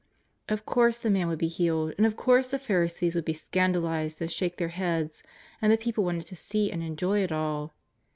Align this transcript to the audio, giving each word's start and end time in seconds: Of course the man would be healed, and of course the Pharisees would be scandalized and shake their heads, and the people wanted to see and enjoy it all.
Of 0.49 0.65
course 0.65 0.97
the 0.97 1.11
man 1.11 1.27
would 1.27 1.37
be 1.37 1.47
healed, 1.47 1.93
and 1.95 2.07
of 2.07 2.15
course 2.17 2.47
the 2.47 2.57
Pharisees 2.57 3.13
would 3.13 3.23
be 3.23 3.33
scandalized 3.33 4.19
and 4.19 4.31
shake 4.31 4.57
their 4.57 4.69
heads, 4.69 5.21
and 5.61 5.71
the 5.71 5.77
people 5.77 6.03
wanted 6.03 6.25
to 6.25 6.35
see 6.35 6.71
and 6.71 6.81
enjoy 6.81 7.19
it 7.21 7.31
all. 7.31 7.75